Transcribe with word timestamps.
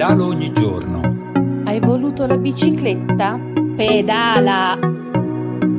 pedalo 0.00 0.28
ogni 0.28 0.50
giorno. 0.54 1.62
Hai 1.64 1.78
voluto 1.78 2.24
la 2.24 2.38
bicicletta? 2.38 3.38
Pedala! 3.76 4.78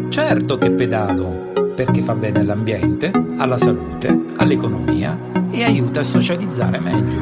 Certo 0.09 0.57
che 0.59 0.69
pedalo, 0.69 1.73
perché 1.73 2.03
fa 2.03 2.13
bene 2.13 2.41
all'ambiente, 2.41 3.11
alla 3.37 3.57
salute, 3.57 4.25
all'economia 4.35 5.17
e 5.49 5.63
aiuta 5.63 6.01
a 6.01 6.03
socializzare 6.03 6.79
meglio. 6.79 7.21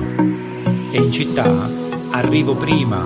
E 0.92 0.98
in 0.98 1.10
città 1.10 1.70
arrivo 2.12 2.54
prima. 2.56 3.02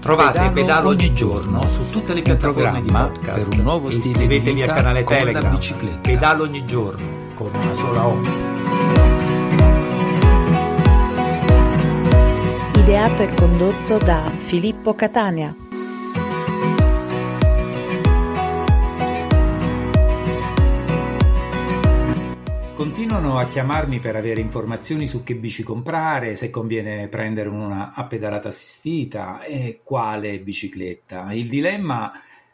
Trovate 0.00 0.50
Pedalo 0.54 0.88
ogni 0.88 1.12
giorno 1.12 1.60
su 1.66 1.86
tutte 1.90 2.14
le 2.14 2.22
piattaforme 2.22 2.80
di 2.80 2.90
podcast 2.90 3.50
per 3.50 3.58
un 3.58 3.62
nuovo 3.62 3.90
stile 3.90 4.26
di 4.26 4.38
vita 4.38 4.70
al 4.70 4.76
canale 4.76 5.04
Telegram. 5.04 5.58
Pedalo 6.00 6.44
ogni 6.44 6.64
giorno 6.64 7.04
con 7.34 7.50
una 7.52 7.74
sola 7.74 8.06
O. 8.06 8.49
Ideato 12.76 13.22
e 13.22 13.34
condotto 13.34 13.98
da 13.98 14.30
Filippo 14.30 14.94
Catania. 14.94 15.54
Continuano 22.74 23.38
a 23.38 23.46
chiamarmi 23.46 24.00
per 24.00 24.16
avere 24.16 24.40
informazioni 24.40 25.06
su 25.06 25.22
che 25.22 25.34
bici 25.34 25.62
comprare, 25.62 26.34
se 26.34 26.48
conviene 26.48 27.08
prendere 27.08 27.48
una 27.48 27.92
a 27.94 28.04
pedalata 28.04 28.48
assistita 28.48 29.42
e 29.42 29.80
quale 29.84 30.38
bicicletta. 30.40 31.32
Il 31.32 31.48
dilemma, 31.48 32.10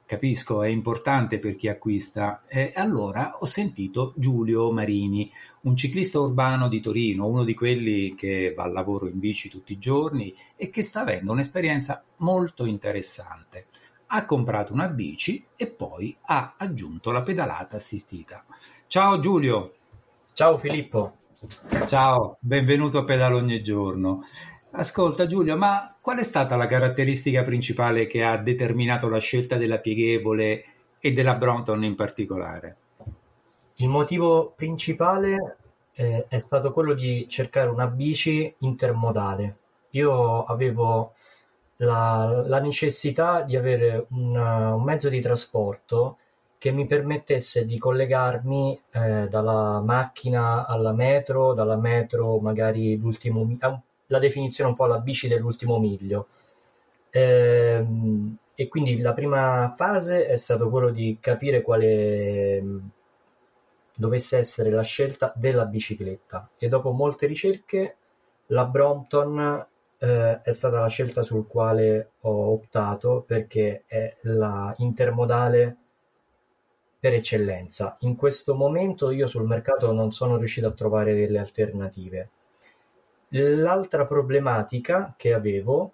capisco, 0.06 0.62
è 0.62 0.68
importante 0.68 1.38
per 1.38 1.56
chi 1.56 1.68
acquista. 1.68 2.44
E 2.46 2.72
allora 2.74 3.36
ho 3.40 3.44
sentito 3.44 4.14
Giulio 4.16 4.70
Marini, 4.72 5.30
un 5.62 5.76
ciclista 5.76 6.20
urbano 6.20 6.68
di 6.68 6.80
Torino, 6.80 7.26
uno 7.26 7.44
di 7.44 7.54
quelli 7.54 8.14
che 8.14 8.52
va 8.56 8.62
al 8.62 8.72
lavoro 8.72 9.08
in 9.08 9.18
bici 9.18 9.50
tutti 9.50 9.72
i 9.72 9.78
giorni 9.78 10.34
e 10.54 10.70
che 10.70 10.82
sta 10.82 11.00
avendo 11.00 11.32
un'esperienza 11.32 12.02
molto 12.18 12.64
interessante. 12.64 13.66
Ha 14.06 14.24
comprato 14.24 14.72
una 14.72 14.88
bici 14.88 15.44
e 15.56 15.66
poi 15.66 16.16
ha 16.22 16.54
aggiunto 16.56 17.10
la 17.10 17.22
pedalata 17.22 17.76
assistita. 17.76 18.44
Ciao 18.86 19.18
Giulio! 19.18 19.72
Ciao 20.32 20.56
Filippo. 20.58 21.16
Ciao, 21.86 22.36
benvenuto 22.40 22.98
a 22.98 23.04
Pedalo 23.04 23.38
ogni 23.38 23.62
giorno. 23.62 24.22
Ascolta 24.78 25.26
Giulio, 25.26 25.56
ma 25.56 25.96
qual 26.02 26.18
è 26.18 26.22
stata 26.22 26.54
la 26.54 26.66
caratteristica 26.66 27.42
principale 27.44 28.06
che 28.06 28.22
ha 28.22 28.36
determinato 28.36 29.08
la 29.08 29.18
scelta 29.18 29.56
della 29.56 29.78
pieghevole 29.78 30.64
e 30.98 31.12
della 31.12 31.34
Brompton 31.36 31.82
in 31.82 31.94
particolare? 31.94 32.76
Il 33.76 33.88
motivo 33.88 34.52
principale 34.54 35.56
eh, 35.94 36.26
è 36.28 36.36
stato 36.36 36.72
quello 36.72 36.92
di 36.92 37.26
cercare 37.26 37.70
una 37.70 37.86
bici 37.86 38.54
intermodale. 38.58 39.56
Io 39.92 40.44
avevo 40.44 41.14
la, 41.76 42.42
la 42.44 42.60
necessità 42.60 43.40
di 43.40 43.56
avere 43.56 44.04
un, 44.10 44.36
un 44.36 44.82
mezzo 44.82 45.08
di 45.08 45.22
trasporto 45.22 46.18
che 46.58 46.70
mi 46.70 46.86
permettesse 46.86 47.64
di 47.64 47.78
collegarmi 47.78 48.78
eh, 48.90 49.28
dalla 49.28 49.80
macchina 49.80 50.66
alla 50.66 50.92
metro, 50.92 51.54
dalla 51.54 51.76
metro 51.76 52.38
magari 52.40 52.98
l'ultimo 52.98 53.42
mi- 53.42 53.56
ah, 53.60 53.80
la 54.06 54.18
definizione 54.18 54.70
un 54.70 54.76
po' 54.76 54.86
la 54.86 54.98
bici 54.98 55.28
dell'ultimo 55.28 55.78
miglio. 55.78 56.28
Ehm, 57.10 58.36
e 58.54 58.68
quindi 58.68 59.00
la 59.00 59.12
prima 59.12 59.72
fase 59.76 60.26
è 60.26 60.36
stato 60.36 60.70
quello 60.70 60.90
di 60.90 61.18
capire 61.20 61.62
quale 61.62 62.60
mh, 62.60 62.90
dovesse 63.96 64.38
essere 64.38 64.70
la 64.70 64.82
scelta 64.82 65.32
della 65.36 65.64
bicicletta 65.64 66.48
e 66.58 66.68
dopo 66.68 66.90
molte 66.92 67.26
ricerche 67.26 67.96
la 68.46 68.64
Brompton 68.64 69.66
eh, 69.98 70.40
è 70.42 70.52
stata 70.52 70.80
la 70.80 70.88
scelta 70.88 71.22
sul 71.22 71.46
quale 71.46 72.12
ho 72.20 72.52
optato 72.52 73.24
perché 73.26 73.84
è 73.86 74.16
la 74.22 74.74
intermodale 74.78 75.76
per 76.98 77.14
eccellenza. 77.14 77.96
In 78.00 78.16
questo 78.16 78.54
momento 78.54 79.10
io 79.10 79.26
sul 79.26 79.46
mercato 79.46 79.92
non 79.92 80.12
sono 80.12 80.36
riuscito 80.36 80.66
a 80.66 80.72
trovare 80.72 81.14
delle 81.14 81.38
alternative. 81.38 82.30
L'altra 83.38 84.06
problematica 84.06 85.14
che 85.16 85.32
avevo 85.34 85.92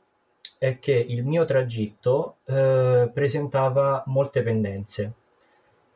è 0.58 0.78
che 0.78 0.92
il 0.92 1.24
mio 1.24 1.44
tragitto 1.44 2.36
eh, 2.44 3.10
presentava 3.12 4.04
molte 4.06 4.42
pendenze. 4.42 5.12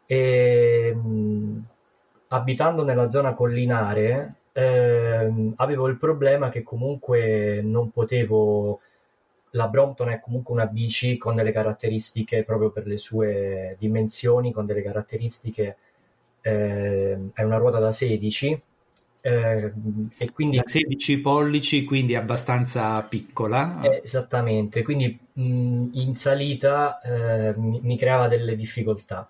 E 0.07 0.93
mh, 0.95 1.65
abitando 2.29 2.83
nella 2.85 3.09
zona 3.11 3.35
collinare 3.35 4.35
ehm, 4.53 5.55
avevo 5.57 5.87
il 5.89 5.99
problema 5.99 6.49
che 6.49 6.63
comunque 6.63 7.61
non 7.63 7.91
potevo 7.91 8.81
la 9.51 9.69
Brompton 9.69 10.11
è 10.11 10.21
comunque 10.21 10.55
una 10.55 10.67
bici 10.67 11.17
con 11.17 11.35
delle 11.37 11.53
caratteristiche 11.53 12.45
proprio 12.45 12.71
per 12.71 12.87
le 12.87 12.99
sue 12.99 13.77
dimensioni, 13.79 14.53
con 14.53 14.67
delle 14.67 14.83
caratteristiche 14.83 15.77
eh, 16.41 17.31
è 17.33 17.43
una 17.43 17.57
ruota 17.57 17.79
da 17.79 17.93
16 17.93 18.63
eh, 19.29 19.73
e 20.19 20.33
quindi 20.33 20.57
Da 20.59 20.63
16 20.65 21.21
pollici, 21.21 21.85
quindi 21.85 22.15
abbastanza 22.15 23.03
piccola. 23.03 23.81
eh, 23.81 24.01
esattamente, 24.03 24.83
quindi 24.83 25.19
mh, 25.33 25.89
in 25.93 26.15
salita 26.17 27.01
eh, 27.01 27.55
mi, 27.57 27.81
mi 27.83 27.97
creava 27.99 28.29
delle 28.29 28.57
difficoltà. 28.57 29.29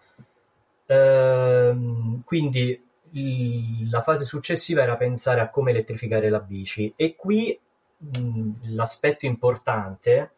Ehm, 0.86 2.22
quindi 2.24 2.80
il- 3.12 3.88
la 3.90 4.02
fase 4.02 4.24
successiva 4.24 4.82
era 4.82 4.96
pensare 4.96 5.40
a 5.40 5.48
come 5.50 5.70
elettrificare 5.70 6.28
la 6.28 6.40
bici 6.40 6.92
e 6.96 7.16
qui 7.16 7.58
mh, 7.98 8.50
l'aspetto 8.74 9.26
importante 9.26 10.30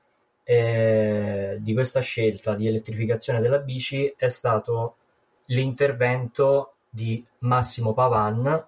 eh, 0.45 1.59
di 1.61 1.75
questa 1.75 2.01
scelta 2.01 2.55
di 2.55 2.67
elettrificazione 2.67 3.41
della 3.41 3.59
bici 3.59 4.13
è 4.17 4.29
stato 4.29 4.97
l'intervento 5.47 6.75
di 6.89 7.25
Massimo 7.41 7.93
Pavan 7.95 8.65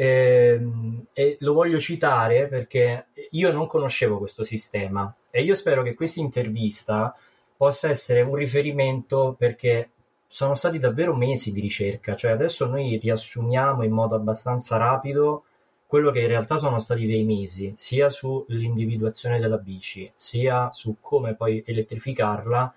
ehm, 0.00 1.06
e 1.12 1.36
lo 1.40 1.52
voglio 1.54 1.80
citare 1.80 2.46
perché 2.46 3.06
io 3.30 3.50
non 3.50 3.66
conoscevo 3.66 4.18
questo 4.18 4.44
sistema 4.44 5.12
e 5.28 5.42
io 5.42 5.56
spero 5.56 5.82
che 5.82 5.94
questa 5.94 6.20
intervista 6.20 7.16
possa 7.56 7.88
essere 7.88 8.20
un 8.20 8.36
riferimento 8.36 9.34
perché 9.36 9.90
sono 10.28 10.54
stati 10.54 10.78
davvero 10.78 11.16
mesi 11.16 11.52
di 11.52 11.60
ricerca, 11.60 12.14
cioè 12.14 12.30
adesso 12.30 12.66
noi 12.66 12.98
riassumiamo 12.98 13.82
in 13.82 13.90
modo 13.90 14.14
abbastanza 14.14 14.76
rapido 14.76 15.44
quello 15.86 16.10
che 16.12 16.20
in 16.20 16.28
realtà 16.28 16.58
sono 16.58 16.78
stati 16.78 17.06
dei 17.06 17.24
mesi, 17.24 17.72
sia 17.76 18.10
sull'individuazione 18.10 19.40
della 19.40 19.56
bici, 19.56 20.08
sia 20.14 20.70
su 20.70 20.98
come 21.00 21.34
poi 21.34 21.64
elettrificarla. 21.66 22.74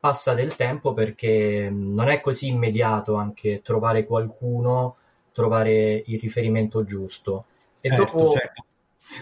Passa 0.00 0.34
del 0.34 0.56
tempo 0.56 0.94
perché 0.94 1.68
non 1.70 2.08
è 2.08 2.20
così 2.20 2.48
immediato 2.48 3.14
anche 3.14 3.60
trovare 3.62 4.06
qualcuno, 4.06 4.96
trovare 5.34 6.02
il 6.06 6.18
riferimento 6.20 6.84
giusto. 6.84 7.44
E 7.80 7.88
Certo, 7.88 8.04
dopo 8.04 8.32
certo. 8.32 8.64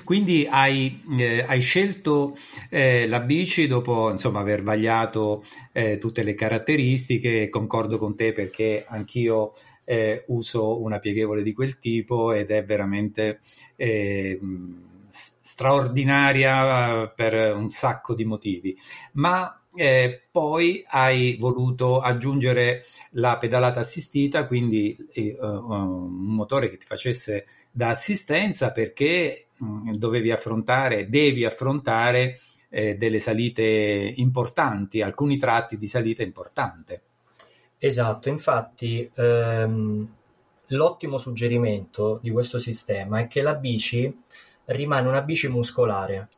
Quindi 0.04 0.46
hai, 0.48 1.02
eh, 1.18 1.44
hai 1.46 1.60
scelto 1.60 2.36
eh, 2.70 3.06
la 3.08 3.18
bici 3.20 3.66
dopo 3.66 4.10
insomma, 4.10 4.40
aver 4.40 4.62
vagliato 4.62 5.44
eh, 5.72 5.98
tutte 5.98 6.22
le 6.22 6.34
caratteristiche, 6.34 7.48
concordo 7.48 7.98
con 7.98 8.14
te 8.14 8.32
perché 8.32 8.84
anch'io 8.86 9.52
eh, 9.84 10.24
uso 10.28 10.80
una 10.80 11.00
pieghevole 11.00 11.42
di 11.42 11.52
quel 11.52 11.78
tipo 11.78 12.32
ed 12.32 12.50
è 12.52 12.64
veramente 12.64 13.40
eh, 13.74 14.38
straordinaria 15.08 17.02
eh, 17.02 17.12
per 17.14 17.54
un 17.54 17.68
sacco 17.68 18.14
di 18.14 18.24
motivi. 18.24 18.76
Ma 19.14 19.61
eh, 19.74 20.22
poi 20.30 20.84
hai 20.88 21.36
voluto 21.38 22.00
aggiungere 22.00 22.84
la 23.12 23.38
pedalata 23.38 23.80
assistita, 23.80 24.46
quindi 24.46 24.96
eh, 25.12 25.36
un 25.40 26.10
motore 26.10 26.68
che 26.70 26.76
ti 26.76 26.86
facesse 26.86 27.46
da 27.70 27.88
assistenza 27.88 28.72
perché 28.72 29.46
mh, 29.56 29.92
dovevi 29.92 30.30
affrontare, 30.30 31.08
devi 31.08 31.44
affrontare 31.44 32.38
eh, 32.68 32.96
delle 32.96 33.18
salite 33.18 33.62
importanti, 34.16 35.00
alcuni 35.00 35.38
tratti 35.38 35.76
di 35.76 35.86
salita 35.86 36.22
importante. 36.22 37.02
Esatto, 37.78 38.28
infatti 38.28 39.10
ehm, 39.14 40.14
l'ottimo 40.68 41.18
suggerimento 41.18 42.18
di 42.22 42.30
questo 42.30 42.58
sistema 42.58 43.20
è 43.20 43.26
che 43.26 43.42
la 43.42 43.54
bici 43.54 44.14
rimane 44.66 45.08
una 45.08 45.22
bici 45.22 45.48
muscolare. 45.48 46.28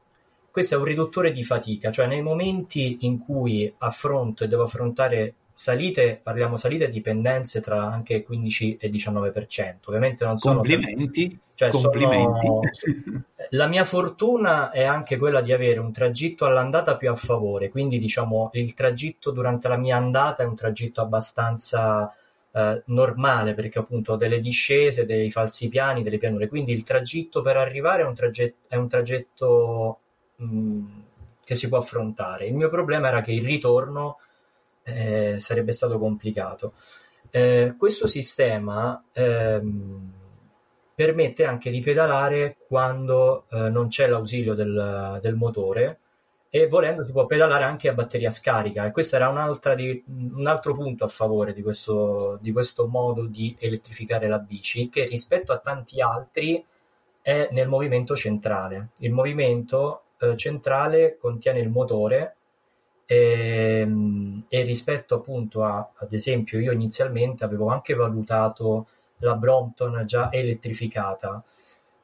Questo 0.55 0.77
è 0.77 0.79
un 0.79 0.85
riduttore 0.85 1.33
di 1.33 1.43
fatica, 1.43 1.91
cioè 1.91 2.07
nei 2.07 2.23
momenti 2.23 2.99
in 3.01 3.19
cui 3.19 3.75
affronto 3.79 4.45
e 4.45 4.47
devo 4.47 4.63
affrontare 4.63 5.35
salite, 5.53 6.21
parliamo 6.23 6.57
salite 6.57 6.85
e 6.85 6.91
dipendenze 6.91 7.61
tra 7.61 7.83
anche 7.83 8.23
15 8.23 8.77
e 8.77 8.89
19%. 8.89 9.79
Ovviamente 9.87 10.25
non 10.25 10.39
sono 10.39 10.61
per- 10.61 10.77
Complimenti, 10.77 11.41
cioè 11.55 11.71
complimenti. 11.71 12.47
sono- 12.47 12.61
La 13.51 13.67
mia 13.67 13.83
fortuna 13.83 14.71
è 14.71 14.85
anche 14.85 15.17
quella 15.17 15.41
di 15.41 15.51
avere 15.53 15.81
un 15.81 15.91
tragitto 15.91 16.45
all'andata 16.45 16.97
più 16.97 17.11
a 17.11 17.17
favore, 17.17 17.69
quindi 17.69 17.99
diciamo 17.99 18.51
il 18.53 18.75
tragitto 18.75 19.33
durante 19.33 19.67
la 19.67 19.77
mia 19.77 19.97
andata 19.97 20.45
è 20.45 20.47
un 20.47 20.55
tragitto 20.55 21.01
abbastanza 21.01 22.15
eh, 22.53 22.81
normale 22.87 23.55
perché 23.55 23.81
appunto 23.81 24.13
ho 24.13 24.17
delle 24.17 24.39
discese, 24.39 25.05
dei 25.05 25.33
falsi 25.33 25.69
piani, 25.69 26.05
delle 26.05 26.19
pianure, 26.19 26.47
quindi 26.47 26.71
il 26.71 26.85
tragitto 26.85 27.43
per 27.43 27.57
arrivare 27.57 28.03
è 28.03 28.07
un 28.07 28.15
tragitto, 28.15 28.57
è 28.69 28.77
un 28.77 28.87
tragitto 28.87 29.99
mh, 30.37 30.85
che 31.45 31.55
si 31.55 31.69
può 31.69 31.79
affrontare. 31.79 32.47
Il 32.47 32.55
mio 32.55 32.69
problema 32.69 33.09
era 33.09 33.21
che 33.21 33.33
il 33.33 33.45
ritorno 33.45 34.19
eh, 34.85 35.39
sarebbe 35.39 35.73
stato 35.73 35.99
complicato. 35.99 36.75
Eh, 37.31 37.75
questo 37.77 38.07
sistema 38.07 39.03
ehm, 39.13 40.13
permette 40.95 41.45
anche 41.45 41.71
di 41.71 41.81
pedalare 41.81 42.57
quando 42.67 43.47
eh, 43.51 43.69
non 43.69 43.89
c'è 43.89 44.07
l'ausilio 44.07 44.55
del, 44.55 45.19
del, 45.21 45.35
motore 45.35 45.99
e 46.49 46.69
volendo 46.69 47.05
si 47.05 47.11
può 47.11 47.27
pedalare 47.27 47.65
anche 47.65 47.89
a 47.89 47.95
batteria 47.95 48.31
scarica 48.31 48.87
e 48.87 48.93
questo 48.93 49.17
era 49.17 49.75
di, 49.75 50.05
un 50.07 50.47
altro 50.47 50.75
punto 50.75 51.03
a 51.03 51.09
favore 51.09 51.53
di 51.53 51.63
questo, 51.63 52.39
di 52.41 52.53
questo 52.53 52.87
modo 52.87 53.27
di 53.27 53.57
elettrificare 53.59 54.29
la 54.29 54.39
bici 54.39 54.89
che 54.89 55.05
rispetto 55.07 55.53
a 55.53 55.59
tanti 55.59 56.01
altri 56.01 56.65
è 57.21 57.49
nel 57.51 57.67
movimento 57.67 58.15
centrale. 58.15 58.91
Il 58.99 59.11
movimento 59.11 60.03
eh, 60.19 60.37
centrale 60.37 61.17
contiene 61.19 61.61
il 61.61 61.69
motore 61.69 62.37
e, 63.07 63.81
ehm, 63.81 64.45
e 64.49 64.63
rispetto 64.63 65.17
appunto 65.17 65.65
a, 65.65 65.91
ad 65.95 66.13
esempio, 66.13 66.59
io 66.59 66.73
inizialmente 66.73 67.45
avevo 67.45 67.69
anche 67.69 67.95
valutato 67.95 68.87
la 69.19 69.35
Brompton 69.37 70.05
già 70.07 70.31
elettrificata, 70.33 71.43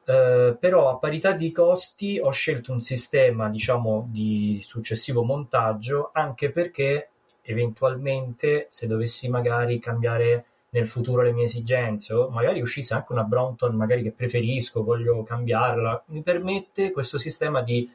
eh, 0.05 0.55
però 0.59 0.89
a 0.89 0.97
parità 0.97 1.31
di 1.33 1.51
costi 1.51 2.19
ho 2.19 2.31
scelto 2.31 2.71
un 2.71 2.81
sistema, 2.81 3.49
diciamo, 3.49 4.07
di 4.09 4.59
successivo 4.63 5.23
montaggio, 5.23 6.09
anche 6.13 6.51
perché 6.51 7.09
eventualmente 7.43 8.67
se 8.69 8.87
dovessi 8.87 9.29
magari 9.29 9.79
cambiare 9.79 10.45
nel 10.69 10.87
futuro 10.87 11.21
le 11.21 11.33
mie 11.33 11.45
esigenze 11.45 12.13
o 12.13 12.29
magari 12.29 12.61
uscisse 12.61 12.93
anche 12.93 13.11
una 13.11 13.23
Brompton 13.23 13.75
magari 13.75 14.03
che 14.03 14.11
preferisco, 14.11 14.83
voglio 14.83 15.23
cambiarla, 15.23 16.03
mi 16.07 16.21
permette 16.21 16.91
questo 16.91 17.17
sistema 17.17 17.61
di 17.61 17.89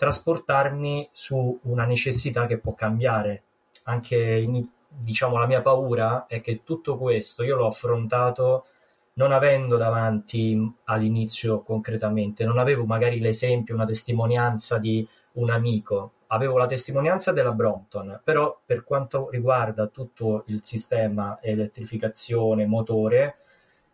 trasportarmi 0.00 1.10
su 1.12 1.60
una 1.64 1.84
necessità 1.84 2.46
che 2.46 2.56
può 2.56 2.72
cambiare. 2.72 3.42
Anche 3.82 4.16
in, 4.16 4.66
diciamo 4.88 5.36
la 5.36 5.46
mia 5.46 5.60
paura 5.60 6.24
è 6.26 6.40
che 6.40 6.62
tutto 6.64 6.96
questo 6.96 7.42
io 7.42 7.56
l'ho 7.56 7.66
affrontato 7.66 8.64
non 9.14 9.30
avendo 9.30 9.76
davanti 9.76 10.58
all'inizio 10.84 11.60
concretamente, 11.60 12.46
non 12.46 12.56
avevo 12.56 12.86
magari 12.86 13.20
l'esempio, 13.20 13.74
una 13.74 13.84
testimonianza 13.84 14.78
di 14.78 15.06
un 15.32 15.50
amico, 15.50 16.12
avevo 16.28 16.56
la 16.56 16.64
testimonianza 16.64 17.30
della 17.32 17.52
Brompton, 17.52 18.22
però 18.24 18.58
per 18.64 18.84
quanto 18.84 19.28
riguarda 19.28 19.88
tutto 19.88 20.44
il 20.46 20.60
sistema 20.64 21.40
elettrificazione, 21.42 22.64
motore, 22.64 23.36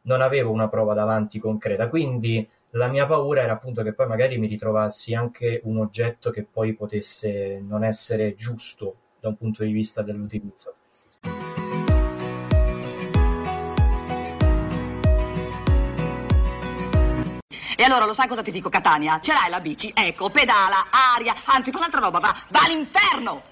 non 0.03 0.21
avevo 0.21 0.53
una 0.53 0.69
prova 0.69 0.95
davanti 0.95 1.41
concreta, 1.41 1.89
quindi 1.89 2.49
la 2.71 2.89
mia 2.89 3.07
paura 3.07 3.43
era 3.43 3.53
appunto 3.53 3.83
che 3.83 3.93
poi 3.93 4.07
magari 4.07 4.39
mi 4.39 4.47
ritrovassi 4.47 5.15
anche 5.15 5.61
un 5.65 5.79
oggetto 5.79 6.31
che 6.31 6.45
poi 6.45 6.75
potesse 6.75 7.61
non 7.67 7.85
essere 7.85 8.35
giusto 8.35 8.97
da 9.21 9.29
un 9.29 9.37
punto 9.37 9.65
di 9.65 9.73
vista 9.73 10.03
dell'utilizzo. 10.03 10.75
E 17.79 17.83
allora 17.83 18.07
lo 18.07 18.15
sai 18.15 18.27
cosa 18.27 18.43
ti 18.43 18.51
dico, 18.51 18.71
Catania? 18.71 19.21
Ce 19.21 19.33
l'hai 19.33 19.51
la 19.51 19.61
bici? 19.61 19.93
Ecco, 19.95 20.31
pedala, 20.31 20.87
aria, 20.91 21.35
anzi 21.45 21.71
fa 21.71 21.79
un'altra 21.79 22.01
roba, 22.01 22.19
va, 22.19 22.35
va 22.49 22.61
all'inferno! 22.63 23.43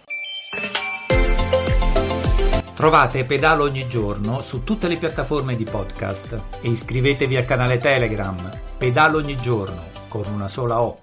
Trovate 2.74 3.22
Pedalo 3.22 3.62
ogni 3.62 3.86
giorno 3.86 4.42
su 4.42 4.64
tutte 4.64 4.88
le 4.88 4.96
piattaforme 4.96 5.54
di 5.54 5.62
podcast 5.62 6.58
e 6.60 6.70
iscrivetevi 6.70 7.36
al 7.36 7.44
canale 7.44 7.78
Telegram 7.78 8.36
Pedalo 8.76 9.18
ogni 9.18 9.36
giorno 9.36 9.80
con 10.08 10.24
una 10.26 10.48
sola 10.48 10.82
O. 10.82 11.02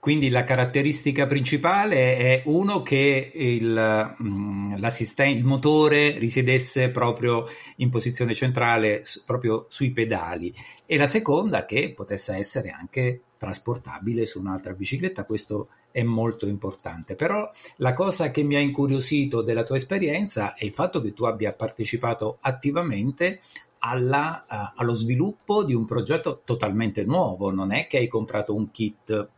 Quindi 0.00 0.30
la 0.30 0.42
caratteristica 0.42 1.26
principale 1.26 2.16
è 2.16 2.42
uno 2.46 2.82
che 2.82 3.30
il, 3.32 4.16
mm, 4.20 4.74
il, 4.74 5.44
motore 5.44 6.18
risiedesse 6.18 6.90
proprio 6.90 7.46
in 7.76 7.88
posizione 7.88 8.34
centrale, 8.34 9.04
proprio 9.24 9.66
sui 9.68 9.92
pedali, 9.92 10.52
e 10.86 10.96
la 10.96 11.06
seconda 11.06 11.64
che 11.64 11.92
potesse 11.94 12.34
essere 12.34 12.70
anche 12.70 13.22
trasportabile 13.38 14.26
su 14.26 14.40
un'altra 14.40 14.72
bicicletta. 14.72 15.22
Questo 15.22 15.68
è 15.68 15.81
molto 16.02 16.46
importante. 16.46 17.14
Però 17.14 17.50
la 17.76 17.92
cosa 17.92 18.30
che 18.30 18.42
mi 18.42 18.56
ha 18.56 18.60
incuriosito 18.60 19.42
della 19.42 19.62
tua 19.62 19.76
esperienza 19.76 20.54
è 20.54 20.64
il 20.64 20.72
fatto 20.72 21.00
che 21.00 21.12
tu 21.12 21.24
abbia 21.24 21.52
partecipato 21.52 22.38
attivamente 22.40 23.40
alla, 23.80 24.44
uh, 24.48 24.80
allo 24.80 24.94
sviluppo 24.94 25.64
di 25.64 25.74
un 25.74 25.84
progetto 25.84 26.42
totalmente 26.44 27.04
nuovo, 27.04 27.52
non 27.52 27.72
è 27.72 27.86
che 27.86 27.98
hai 27.98 28.08
comprato 28.08 28.54
un 28.54 28.70
kit 28.70 29.28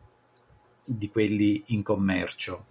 di 0.85 1.09
quelli 1.09 1.63
in 1.67 1.83
commercio. 1.83 2.65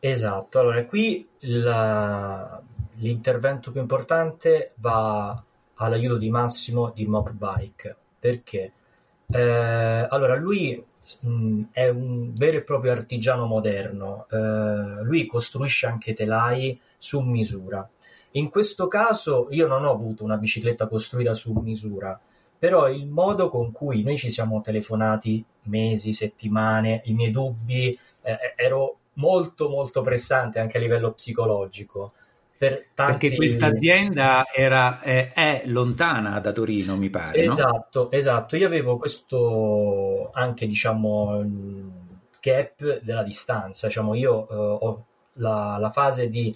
Esatto, 0.00 0.60
allora 0.60 0.84
qui 0.84 1.26
la, 1.40 2.62
l'intervento 2.96 3.72
più 3.72 3.80
importante 3.80 4.72
va 4.76 5.42
all'aiuto 5.74 6.18
di 6.18 6.30
Massimo 6.30 6.90
di 6.94 7.06
Mobbike 7.06 7.96
perché 8.18 8.72
eh, 9.26 10.06
allora 10.08 10.36
lui 10.36 10.84
è 11.72 11.88
un 11.88 12.32
vero 12.34 12.58
e 12.58 12.62
proprio 12.62 12.92
artigiano 12.92 13.46
moderno. 13.46 14.26
Eh, 14.30 15.02
lui 15.02 15.26
costruisce 15.26 15.86
anche 15.86 16.12
telai 16.12 16.78
su 16.96 17.20
misura. 17.20 17.88
In 18.32 18.50
questo 18.50 18.88
caso 18.88 19.48
io 19.50 19.66
non 19.66 19.84
ho 19.84 19.90
avuto 19.90 20.24
una 20.24 20.36
bicicletta 20.36 20.86
costruita 20.86 21.34
su 21.34 21.52
misura, 21.54 22.18
però 22.58 22.88
il 22.88 23.06
modo 23.06 23.48
con 23.48 23.72
cui 23.72 24.02
noi 24.02 24.18
ci 24.18 24.30
siamo 24.30 24.60
telefonati 24.60 25.44
mesi, 25.62 26.12
settimane, 26.12 27.02
i 27.04 27.14
miei 27.14 27.30
dubbi, 27.30 27.98
eh, 28.22 28.38
ero 28.56 28.98
molto 29.14 29.68
molto 29.68 30.02
pressante 30.02 30.60
anche 30.60 30.76
a 30.76 30.80
livello 30.80 31.12
psicologico. 31.12 32.12
Per 32.58 32.88
tanti... 32.92 33.28
Perché 33.28 33.36
questa 33.36 33.66
azienda 33.66 34.44
è, 34.50 35.32
è, 35.32 35.62
lontana 35.66 36.40
da 36.40 36.50
Torino, 36.50 36.96
mi 36.96 37.08
pare. 37.08 37.44
Esatto, 37.44 38.08
no? 38.10 38.10
esatto. 38.10 38.56
Io 38.56 38.66
avevo 38.66 38.98
questo 38.98 40.30
anche, 40.32 40.66
diciamo, 40.66 41.40
gap 42.40 43.00
della 43.00 43.22
distanza. 43.22 43.86
Diciamo, 43.86 44.14
io 44.14 44.46
uh, 44.50 44.54
ho 44.54 45.06
la, 45.34 45.76
la, 45.78 45.90
fase 45.90 46.28
di 46.28 46.54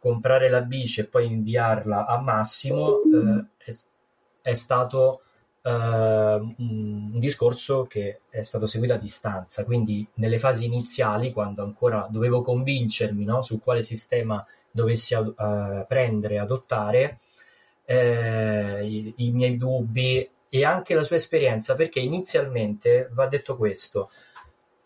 comprare 0.00 0.48
la 0.48 0.60
bici 0.60 1.00
e 1.00 1.04
poi 1.04 1.26
inviarla 1.26 2.06
a 2.06 2.18
Massimo 2.18 3.00
uh, 3.04 3.44
è, 3.56 3.70
è, 4.42 4.54
stato 4.54 5.20
un, 5.62 6.54
un 6.58 7.18
discorso 7.20 7.84
che 7.84 8.22
è 8.28 8.42
stato 8.42 8.66
seguito 8.66 8.94
a 8.94 8.98
distanza. 8.98 9.64
Quindi 9.64 10.04
nelle 10.14 10.40
fasi 10.40 10.64
iniziali, 10.64 11.32
quando 11.32 11.62
ancora 11.62 12.08
dovevo 12.10 12.42
convincermi 12.42 13.24
no, 13.24 13.40
su 13.40 13.60
quale 13.60 13.84
sistema 13.84 14.44
dovessi 14.74 15.14
uh, 15.14 15.34
prendere, 15.86 16.40
adottare, 16.40 17.20
eh, 17.84 18.84
i, 18.84 19.14
i, 19.18 19.30
miei 19.30 19.56
dubbi 19.56 20.28
e 20.48 20.64
anche 20.64 20.94
la 20.94 21.04
sua 21.04 21.16
esperienza, 21.16 21.76
perché 21.76 22.00
inizialmente 22.00 23.08
va 23.12 23.28
detto 23.28 23.56
questo. 23.56 24.10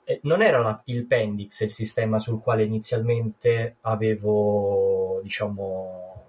Eh, 0.04 0.20
non 0.24 0.42
era 0.42 0.58
la, 0.58 0.80
il 0.86 1.06
Pendix 1.06 1.60
il 1.60 1.72
sistema 1.72 2.18
sul 2.18 2.40
quale 2.42 2.64
inizialmente 2.64 3.76
avevo, 3.82 5.20
diciamo, 5.22 6.24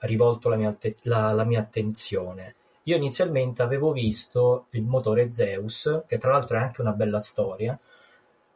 rivolto 0.00 0.50
la 0.50 0.56
mia, 0.56 0.76
la, 1.02 1.32
la 1.32 1.44
mia 1.44 1.60
attenzione. 1.60 2.56
Io 2.84 2.96
inizialmente 2.96 3.62
avevo 3.62 3.92
visto 3.92 4.66
il 4.70 4.82
motore 4.82 5.30
Zeus, 5.30 6.02
che 6.06 6.18
tra 6.18 6.32
l'altro 6.32 6.58
è 6.58 6.60
anche 6.60 6.82
una 6.82 6.92
bella 6.92 7.20
storia, 7.20 7.78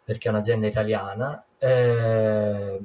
perché 0.05 0.29
è 0.29 0.31
un'azienda 0.31 0.67
italiana. 0.67 1.43
Eh, 1.59 2.79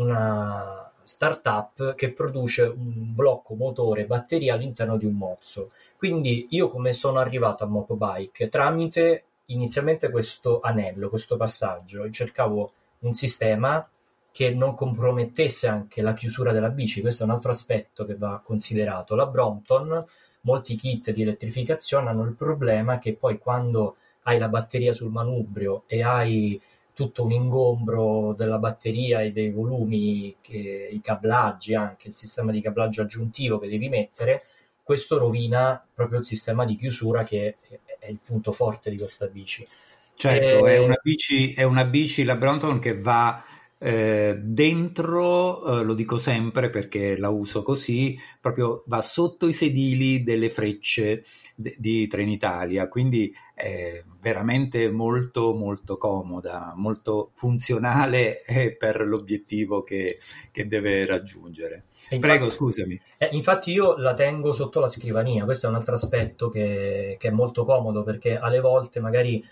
una 0.00 0.90
startup 1.02 1.94
che 1.94 2.12
produce 2.12 2.62
un 2.62 3.14
blocco 3.14 3.54
motore 3.54 4.06
batteria 4.06 4.54
all'interno 4.54 4.96
di 4.96 5.04
un 5.04 5.14
mozzo. 5.14 5.70
Quindi 5.96 6.46
io 6.50 6.70
come 6.70 6.92
sono 6.92 7.18
arrivato 7.18 7.64
a 7.64 7.66
Mopobike? 7.66 8.48
Tramite 8.48 9.24
inizialmente 9.46 10.10
questo 10.10 10.60
anello, 10.60 11.08
questo 11.08 11.36
passaggio, 11.36 12.08
cercavo 12.10 12.72
un 13.00 13.12
sistema 13.12 13.86
che 14.32 14.50
non 14.50 14.74
compromettesse 14.74 15.66
anche 15.66 16.02
la 16.02 16.14
chiusura 16.14 16.52
della 16.52 16.68
bici, 16.68 17.00
questo 17.00 17.24
è 17.24 17.26
un 17.26 17.32
altro 17.32 17.50
aspetto 17.50 18.04
che 18.04 18.14
va 18.14 18.40
considerato. 18.44 19.16
La 19.16 19.26
Brompton, 19.26 20.04
molti 20.42 20.76
kit 20.76 21.10
di 21.10 21.22
elettrificazione 21.22 22.08
hanno 22.08 22.24
il 22.24 22.34
problema 22.34 22.98
che 22.98 23.14
poi 23.14 23.38
quando 23.38 23.96
hai 24.22 24.38
la 24.38 24.48
batteria 24.48 24.92
sul 24.92 25.10
manubrio 25.10 25.82
e 25.86 26.02
hai 26.04 26.60
tutto 27.00 27.24
un 27.24 27.32
ingombro 27.32 28.34
della 28.36 28.58
batteria 28.58 29.22
e 29.22 29.32
dei 29.32 29.50
volumi, 29.50 30.36
che, 30.42 30.90
i 30.92 31.00
cablaggi 31.00 31.74
anche, 31.74 32.08
il 32.08 32.14
sistema 32.14 32.52
di 32.52 32.60
cablaggio 32.60 33.00
aggiuntivo 33.00 33.58
che 33.58 33.68
devi 33.68 33.88
mettere, 33.88 34.44
questo 34.82 35.16
rovina 35.16 35.82
proprio 35.94 36.18
il 36.18 36.26
sistema 36.26 36.66
di 36.66 36.76
chiusura 36.76 37.24
che 37.24 37.56
è 37.98 38.10
il 38.10 38.18
punto 38.22 38.52
forte 38.52 38.90
di 38.90 38.98
questa 38.98 39.28
bici. 39.28 39.66
Certo, 40.14 40.66
e... 40.66 40.74
è, 40.74 40.76
una 40.76 40.98
bici, 41.02 41.54
è 41.54 41.62
una 41.62 41.86
bici, 41.86 42.22
la 42.22 42.36
Brompton 42.36 42.78
che 42.78 43.00
va 43.00 43.44
eh, 43.78 44.38
dentro, 44.38 45.80
eh, 45.80 45.84
lo 45.84 45.94
dico 45.94 46.18
sempre 46.18 46.68
perché 46.68 47.16
la 47.16 47.30
uso 47.30 47.62
così, 47.62 48.14
proprio 48.38 48.82
va 48.88 49.00
sotto 49.00 49.46
i 49.46 49.54
sedili 49.54 50.22
delle 50.22 50.50
frecce 50.50 51.24
de- 51.54 51.76
di 51.78 52.06
Trenitalia, 52.08 52.88
quindi 52.88 53.34
è 53.60 54.02
veramente 54.20 54.90
molto 54.90 55.54
molto 55.54 55.96
comoda, 55.96 56.72
molto 56.76 57.30
funzionale 57.34 58.42
eh, 58.44 58.74
per 58.74 59.02
l'obiettivo 59.06 59.82
che, 59.82 60.18
che 60.50 60.66
deve 60.66 61.06
raggiungere. 61.06 61.84
Infatti, 62.10 62.18
Prego, 62.18 62.50
scusami. 62.50 63.00
Eh, 63.18 63.28
infatti 63.32 63.70
io 63.70 63.96
la 63.96 64.14
tengo 64.14 64.52
sotto 64.52 64.80
la 64.80 64.88
scrivania, 64.88 65.44
questo 65.44 65.66
è 65.66 65.70
un 65.70 65.76
altro 65.76 65.94
aspetto 65.94 66.48
che, 66.48 67.16
che 67.18 67.28
è 67.28 67.30
molto 67.30 67.64
comodo 67.64 68.02
perché 68.02 68.36
alle 68.36 68.60
volte 68.60 69.00
magari 69.00 69.44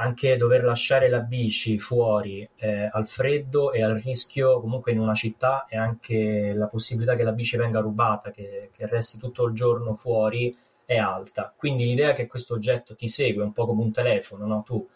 anche 0.00 0.36
dover 0.36 0.62
lasciare 0.62 1.08
la 1.08 1.18
bici 1.18 1.76
fuori 1.78 2.48
eh, 2.56 2.88
al 2.92 3.06
freddo 3.06 3.72
e 3.72 3.82
al 3.82 3.96
rischio 3.96 4.60
comunque 4.60 4.92
in 4.92 5.00
una 5.00 5.14
città 5.14 5.66
e 5.68 5.76
anche 5.76 6.54
la 6.54 6.68
possibilità 6.68 7.16
che 7.16 7.24
la 7.24 7.32
bici 7.32 7.56
venga 7.56 7.80
rubata, 7.80 8.30
che, 8.30 8.70
che 8.72 8.86
resti 8.86 9.18
tutto 9.18 9.44
il 9.46 9.54
giorno 9.54 9.94
fuori 9.94 10.56
è 10.88 10.96
alta. 10.96 11.52
Quindi 11.54 11.84
l'idea 11.84 12.14
che 12.14 12.26
questo 12.26 12.54
oggetto 12.54 12.94
ti 12.94 13.08
segue 13.08 13.44
un 13.44 13.52
po' 13.52 13.66
come 13.66 13.82
un 13.82 13.92
telefono, 13.92 14.46
no? 14.46 14.62
tu 14.64 14.88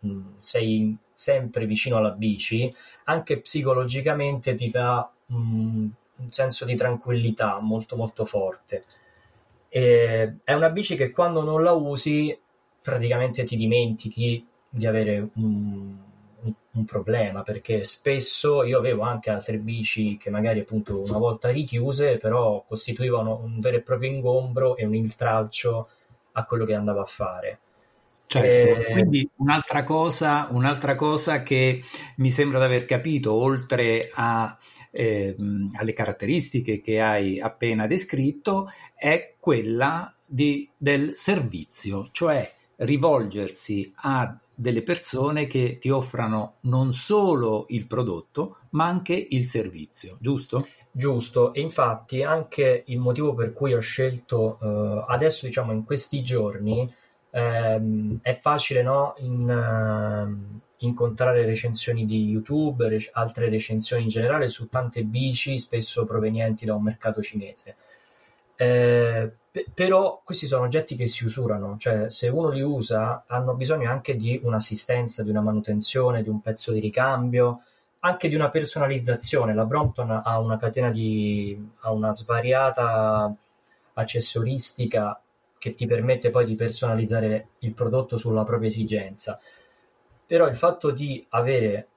mh, 0.00 0.08
mm, 0.08 0.26
sei 0.40 0.96
sempre 1.12 1.66
vicino 1.66 1.98
alla 1.98 2.10
bici, 2.10 2.74
anche 3.04 3.38
psicologicamente 3.38 4.56
ti 4.56 4.68
dà 4.68 5.08
mh, 5.26 5.36
mm, 5.36 5.88
un 6.16 6.32
senso 6.32 6.64
di 6.64 6.74
tranquillità 6.74 7.60
molto 7.60 7.94
molto 7.94 8.24
forte. 8.24 8.86
E 9.68 10.38
è 10.42 10.52
una 10.52 10.70
bici 10.70 10.96
che 10.96 11.12
quando 11.12 11.44
non 11.44 11.62
la 11.62 11.72
usi 11.72 12.36
praticamente 12.82 13.44
ti 13.44 13.56
dimentichi 13.56 14.44
di 14.68 14.84
avere 14.84 15.28
un, 15.34 15.96
un, 16.76 16.84
problema 16.84 17.42
perché 17.42 17.84
spesso 17.84 18.62
io 18.62 18.78
avevo 18.78 19.02
anche 19.02 19.30
altre 19.30 19.58
bici 19.58 20.16
che 20.16 20.30
magari 20.30 20.60
appunto 20.60 21.00
una 21.00 21.18
volta 21.18 21.50
richiuse 21.50 22.16
però 22.18 22.64
costituivano 22.66 23.40
un 23.42 23.58
vero 23.58 23.76
e 23.76 23.80
proprio 23.80 24.10
ingombro 24.10 24.76
e 24.76 24.84
un 24.84 24.94
intralcio 24.94 25.88
a 26.32 26.44
quello 26.44 26.64
che 26.64 26.74
andavo 26.74 27.00
a 27.00 27.06
fare. 27.06 27.58
Certo, 28.26 28.80
e... 28.80 28.92
quindi 28.92 29.28
un'altra 29.36 29.84
cosa, 29.84 30.48
un'altra 30.50 30.94
cosa 30.96 31.42
che 31.42 31.82
mi 32.16 32.30
sembra 32.30 32.58
di 32.58 32.64
aver 32.64 32.84
capito, 32.84 33.34
oltre 33.34 34.10
a, 34.12 34.56
eh, 34.90 35.36
alle 35.74 35.92
caratteristiche 35.92 36.80
che 36.80 37.00
hai 37.00 37.40
appena 37.40 37.86
descritto, 37.86 38.70
è 38.94 39.34
quella 39.38 40.12
di, 40.24 40.68
del 40.76 41.12
servizio, 41.14 42.08
cioè 42.10 42.52
rivolgersi 42.78 43.92
a 43.96 44.36
delle 44.58 44.82
persone 44.82 45.46
che 45.46 45.76
ti 45.78 45.90
offrano 45.90 46.54
non 46.62 46.94
solo 46.94 47.66
il 47.68 47.86
prodotto, 47.86 48.56
ma 48.70 48.86
anche 48.86 49.26
il 49.30 49.46
servizio, 49.46 50.16
giusto? 50.18 50.66
Giusto, 50.90 51.52
e 51.52 51.60
infatti 51.60 52.22
anche 52.22 52.84
il 52.86 52.98
motivo 52.98 53.34
per 53.34 53.52
cui 53.52 53.74
ho 53.74 53.80
scelto 53.80 54.56
uh, 54.58 55.04
adesso, 55.06 55.44
diciamo, 55.44 55.72
in 55.72 55.84
questi 55.84 56.22
giorni, 56.22 56.90
ehm, 57.30 58.20
è 58.22 58.32
facile 58.32 58.82
no, 58.82 59.14
in, 59.18 59.46
uh, 59.46 60.60
incontrare 60.86 61.44
recensioni 61.44 62.06
di 62.06 62.24
YouTube, 62.24 62.88
rec- 62.88 63.10
altre 63.12 63.50
recensioni 63.50 64.04
in 64.04 64.08
generale 64.08 64.48
su 64.48 64.70
tante 64.70 65.02
bici, 65.02 65.58
spesso 65.58 66.06
provenienti 66.06 66.64
da 66.64 66.74
un 66.74 66.82
mercato 66.82 67.20
cinese. 67.20 67.76
Eh, 68.56 69.30
però 69.72 70.20
questi 70.24 70.46
sono 70.46 70.64
oggetti 70.64 70.96
che 70.96 71.08
si 71.08 71.24
usurano, 71.24 71.76
cioè 71.78 72.10
se 72.10 72.28
uno 72.28 72.50
li 72.50 72.60
usa 72.60 73.24
hanno 73.26 73.54
bisogno 73.54 73.90
anche 73.90 74.16
di 74.16 74.38
un'assistenza, 74.42 75.22
di 75.22 75.30
una 75.30 75.40
manutenzione, 75.40 76.22
di 76.22 76.28
un 76.28 76.40
pezzo 76.40 76.72
di 76.72 76.80
ricambio, 76.80 77.62
anche 78.00 78.28
di 78.28 78.34
una 78.34 78.50
personalizzazione. 78.50 79.54
La 79.54 79.64
Brompton 79.64 80.22
ha 80.24 80.38
una 80.38 80.58
catena 80.58 80.90
di 80.90 81.70
ha 81.80 81.90
una 81.90 82.12
svariata 82.12 83.34
accessoristica 83.94 85.20
che 85.58 85.74
ti 85.74 85.86
permette 85.86 86.30
poi 86.30 86.44
di 86.44 86.54
personalizzare 86.54 87.48
il 87.60 87.72
prodotto 87.72 88.18
sulla 88.18 88.44
propria 88.44 88.68
esigenza. 88.68 89.40
Però 90.26 90.46
il 90.48 90.56
fatto 90.56 90.90
di 90.90 91.24
avere 91.30 91.88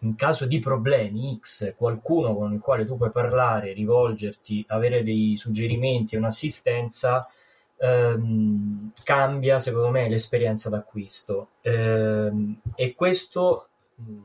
in 0.00 0.14
caso 0.14 0.46
di 0.46 0.58
problemi 0.58 1.38
X, 1.40 1.74
qualcuno 1.76 2.34
con 2.34 2.52
il 2.52 2.60
quale 2.60 2.84
tu 2.84 2.96
puoi 2.96 3.10
parlare, 3.10 3.72
rivolgerti, 3.72 4.64
avere 4.68 5.02
dei 5.02 5.36
suggerimenti 5.36 6.16
un'assistenza, 6.16 7.26
ehm, 7.78 8.92
cambia 9.02 9.58
secondo 9.58 9.90
me 9.90 10.08
l'esperienza 10.08 10.68
d'acquisto. 10.68 11.48
Ehm, 11.62 12.60
e 12.74 12.94
questo 12.94 13.68
mh, 13.94 14.18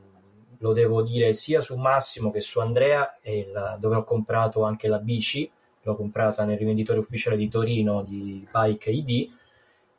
lo 0.58 0.72
devo 0.72 1.02
dire 1.02 1.34
sia 1.34 1.60
su 1.60 1.76
Massimo 1.76 2.30
che 2.30 2.40
su 2.40 2.60
Andrea, 2.60 3.18
il, 3.22 3.76
dove 3.80 3.96
ho 3.96 4.04
comprato 4.04 4.64
anche 4.64 4.88
la 4.88 4.98
bici, 4.98 5.50
l'ho 5.82 5.96
comprata 5.96 6.44
nel 6.44 6.58
rivenditore 6.58 6.98
ufficiale 6.98 7.36
di 7.36 7.48
Torino 7.48 8.02
di 8.02 8.46
Bike 8.50 8.90
ID 8.90 9.30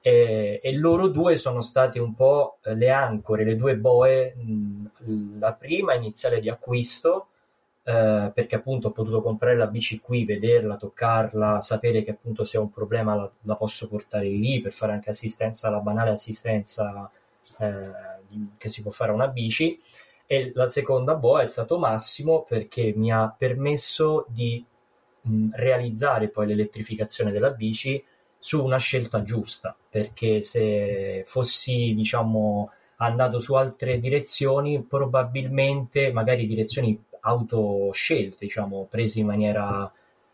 e, 0.05 0.59
e, 0.61 0.73
loro 0.73 1.07
due 1.07 1.37
sono 1.37 1.61
state 1.61 1.97
un 1.97 2.13
po' 2.13 2.57
le 2.63 2.89
ancore, 2.89 3.45
le 3.45 3.55
due 3.55 3.77
boe, 3.77 4.35
mh, 4.35 5.39
la 5.39 5.53
prima 5.53 5.93
iniziale 5.93 6.41
di 6.41 6.49
acquisto, 6.49 7.27
eh, 7.83 8.29
perché 8.33 8.55
appunto 8.55 8.89
ho 8.89 8.91
potuto 8.91 9.21
comprare 9.21 9.55
la 9.55 9.67
bici 9.67 10.01
qui, 10.01 10.25
vederla, 10.25 10.75
toccarla, 10.75 11.61
sapere 11.61 12.03
che 12.03 12.11
appunto 12.11 12.43
se 12.43 12.57
ho 12.57 12.61
un 12.63 12.71
problema 12.71 13.15
la, 13.15 13.31
la 13.43 13.55
posso 13.55 13.87
portare 13.87 14.27
lì 14.27 14.59
per 14.59 14.73
fare 14.73 14.91
anche 14.91 15.09
assistenza, 15.09 15.69
la 15.69 15.79
banale 15.79 16.09
assistenza 16.09 17.09
eh, 17.59 17.91
che 18.57 18.67
si 18.67 18.81
può 18.81 18.91
fare 18.91 19.11
a 19.11 19.13
una 19.13 19.29
bici. 19.29 19.79
E 20.25 20.51
la 20.53 20.67
seconda 20.67 21.15
boa 21.15 21.43
è 21.43 21.47
stato 21.47 21.77
Massimo 21.79 22.43
perché 22.43 22.91
mi 22.93 23.09
ha 23.09 23.33
permesso 23.37 24.25
di 24.27 24.65
mh, 25.21 25.51
realizzare 25.53 26.27
poi 26.27 26.47
l'elettrificazione 26.47 27.31
della 27.31 27.51
bici 27.51 28.03
su 28.43 28.61
una 28.61 28.77
scelta 28.77 29.23
giusta, 29.23 29.73
perché 29.89 30.41
se 30.41 31.23
fossi, 31.25 31.93
diciamo, 31.95 32.71
andato 32.97 33.39
su 33.39 33.53
altre 33.53 34.01
direzioni, 34.01 34.83
probabilmente, 34.83 36.11
magari 36.11 36.45
direzioni 36.45 37.01
autoscelte, 37.21 38.35
diciamo, 38.41 38.85
prese 38.89 39.21
in 39.21 39.27
maniera 39.27 39.89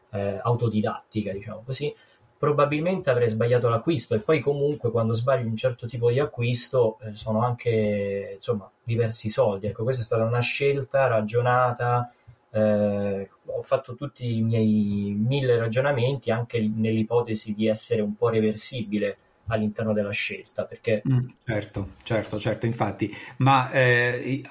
eh, 0.09 0.39
autodidattica, 0.41 1.31
diciamo 1.31 1.61
così, 1.63 1.93
probabilmente 2.35 3.11
avrei 3.11 3.29
sbagliato 3.29 3.69
l'acquisto. 3.69 4.15
E 4.15 4.19
poi 4.21 4.39
comunque 4.39 4.89
quando 4.89 5.13
sbagli 5.13 5.45
un 5.45 5.55
certo 5.55 5.85
tipo 5.85 6.09
di 6.09 6.19
acquisto 6.19 6.97
eh, 7.01 7.15
sono 7.15 7.43
anche 7.43 8.31
insomma 8.37 8.67
diversi 8.81 9.29
soldi. 9.29 9.67
Ecco 9.67 9.83
questa 9.83 10.01
è 10.01 10.05
stata 10.05 10.23
una 10.23 10.39
scelta 10.39 11.05
ragionata 11.05 12.11
eh, 12.51 13.29
ho 13.45 13.61
fatto 13.61 13.95
tutti 13.95 14.37
i 14.37 14.41
miei 14.41 15.15
mille 15.17 15.57
ragionamenti 15.57 16.31
anche 16.31 16.59
nell'ipotesi 16.59 17.53
di 17.53 17.67
essere 17.67 18.01
un 18.01 18.15
po' 18.15 18.29
reversibile 18.29 19.17
all'interno 19.49 19.93
della 19.93 20.11
scelta 20.11 20.65
perché 20.65 21.01
mm, 21.07 21.27
certo 21.45 21.89
certo 22.03 22.37
certo 22.39 22.65
infatti. 22.65 23.11
Ma 23.37 23.71
eh, 23.71 24.43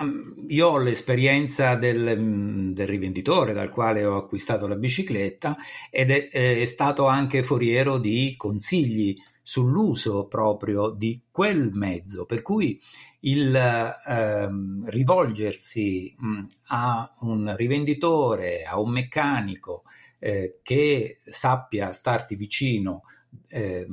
io 0.49 0.69
ho 0.69 0.79
l'esperienza 0.79 1.75
del, 1.77 2.19
mm, 2.19 2.73
del, 2.73 2.87
rivenditore 2.87 3.53
dal 3.53 3.71
quale 3.71 4.05
ho 4.05 4.17
acquistato 4.17 4.67
la 4.67 4.77
bicicletta 4.77 5.57
ed 5.91 6.11
è, 6.11 6.29
è 6.31 6.65
stato 6.65 7.07
anche 7.07 7.43
foriero 7.43 7.99
di 7.99 8.35
consigli 8.37 9.17
sull'uso 9.49 10.27
proprio 10.27 10.91
di 10.91 11.23
quel 11.31 11.71
mezzo 11.73 12.27
per 12.27 12.43
cui 12.43 12.79
il 13.21 13.57
ehm, 13.57 14.85
rivolgersi 14.91 16.15
mh, 16.19 16.41
a 16.67 17.17
un 17.21 17.57
rivenditore, 17.57 18.65
a 18.65 18.79
un 18.79 18.91
meccanico 18.91 19.85
eh, 20.19 20.61
che 20.63 21.21
sappia 21.25 21.93
starti 21.93 22.37
vicino 22.37 23.05
eh, 23.49 23.87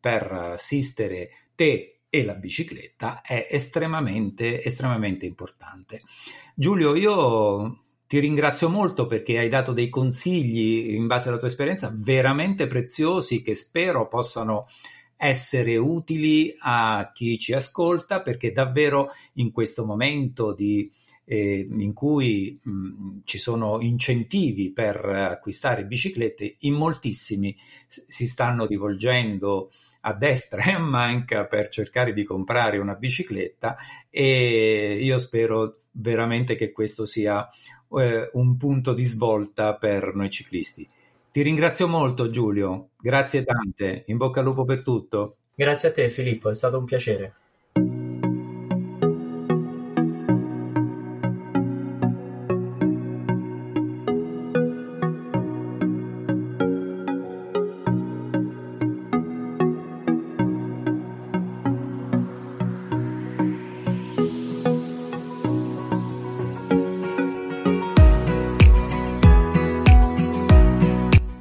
per 0.00 0.32
assistere 0.32 1.50
te 1.54 2.00
e 2.10 2.24
la 2.24 2.34
bicicletta 2.34 3.22
è 3.22 3.46
estremamente, 3.48 4.60
estremamente 4.60 5.24
importante. 5.24 6.02
Giulio, 6.52 6.96
io 6.96 7.84
ti 8.08 8.18
ringrazio 8.18 8.68
molto 8.68 9.06
perché 9.06 9.38
hai 9.38 9.48
dato 9.48 9.72
dei 9.72 9.88
consigli 9.88 10.94
in 10.94 11.06
base 11.06 11.28
alla 11.28 11.38
tua 11.38 11.48
esperienza 11.48 11.92
veramente 11.94 12.66
preziosi 12.66 13.42
che 13.42 13.54
spero 13.54 14.08
possano 14.08 14.66
essere 15.16 15.76
utili 15.76 16.54
a 16.58 17.10
chi 17.14 17.38
ci 17.38 17.52
ascolta 17.52 18.20
perché 18.20 18.52
davvero 18.52 19.10
in 19.34 19.50
questo 19.50 19.84
momento 19.84 20.52
di, 20.52 20.90
eh, 21.24 21.66
in 21.70 21.92
cui 21.92 22.58
mh, 22.62 23.18
ci 23.24 23.38
sono 23.38 23.80
incentivi 23.80 24.72
per 24.72 24.96
acquistare 25.04 25.86
biciclette, 25.86 26.56
in 26.60 26.74
moltissimi 26.74 27.56
si 27.86 28.26
stanno 28.26 28.66
rivolgendo 28.66 29.70
a 30.02 30.12
destra 30.12 30.62
e 30.70 30.72
a 30.72 30.78
manca 30.78 31.46
per 31.46 31.68
cercare 31.68 32.12
di 32.12 32.24
comprare 32.24 32.78
una 32.78 32.94
bicicletta 32.94 33.76
e 34.10 34.98
io 35.00 35.18
spero 35.18 35.80
veramente 35.98 36.54
che 36.56 36.72
questo 36.72 37.06
sia 37.06 37.46
eh, 37.98 38.30
un 38.32 38.56
punto 38.56 38.92
di 38.92 39.04
svolta 39.04 39.74
per 39.74 40.14
noi 40.14 40.30
ciclisti. 40.30 40.88
Ti 41.36 41.42
ringrazio 41.42 41.86
molto 41.86 42.30
Giulio, 42.30 42.92
grazie 42.96 43.44
tante, 43.44 44.04
in 44.06 44.16
bocca 44.16 44.40
al 44.40 44.46
lupo 44.46 44.64
per 44.64 44.80
tutto. 44.80 45.36
Grazie 45.54 45.90
a 45.90 45.92
te 45.92 46.08
Filippo, 46.08 46.48
è 46.48 46.54
stato 46.54 46.78
un 46.78 46.86
piacere. 46.86 47.34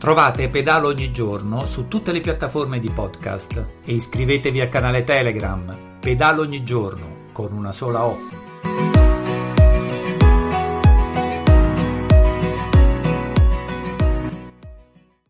Trovate 0.06 0.50
Pedalo 0.50 0.90
ogni 0.90 1.12
giorno 1.12 1.66
su 1.66 1.88
tutte 1.88 2.12
le 2.12 2.20
piattaforme 2.20 2.80
di 2.80 2.92
podcast 2.92 3.80
e 3.84 3.94
iscrivetevi 3.94 4.62
al 4.62 4.70
canale 4.70 5.04
Telegram 5.04 5.98
Pedalo 6.00 6.44
ogni 6.44 6.64
giorno 6.64 7.32
con 7.32 7.52
una 7.52 7.72
sola 7.72 8.06
O. 8.06 8.35